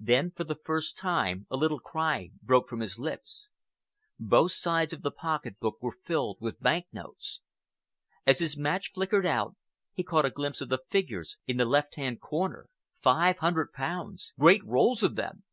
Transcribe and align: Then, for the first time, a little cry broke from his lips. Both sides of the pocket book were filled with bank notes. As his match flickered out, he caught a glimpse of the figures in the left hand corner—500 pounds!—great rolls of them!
Then, 0.00 0.32
for 0.32 0.42
the 0.42 0.56
first 0.56 0.98
time, 0.98 1.46
a 1.48 1.56
little 1.56 1.78
cry 1.78 2.32
broke 2.42 2.68
from 2.68 2.80
his 2.80 2.98
lips. 2.98 3.50
Both 4.18 4.50
sides 4.50 4.92
of 4.92 5.02
the 5.02 5.12
pocket 5.12 5.60
book 5.60 5.80
were 5.80 5.92
filled 5.92 6.38
with 6.40 6.58
bank 6.60 6.86
notes. 6.92 7.38
As 8.26 8.40
his 8.40 8.56
match 8.56 8.90
flickered 8.92 9.26
out, 9.26 9.54
he 9.92 10.02
caught 10.02 10.26
a 10.26 10.30
glimpse 10.30 10.60
of 10.60 10.70
the 10.70 10.82
figures 10.90 11.38
in 11.46 11.56
the 11.56 11.64
left 11.66 11.94
hand 11.94 12.20
corner—500 12.20 13.72
pounds!—great 13.72 14.64
rolls 14.64 15.04
of 15.04 15.14
them! 15.14 15.44